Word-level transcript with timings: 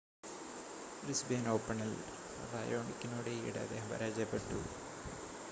Brisbane 1.03 1.43
ഓപ്പണിൽ 1.49 1.91
റയോണിക്കിനോട് 2.53 3.31
ഈയിടെ 3.35 3.59
അദ്ദേഹം 3.59 3.87
പരാജയപ്പെട്ടു 3.89 4.59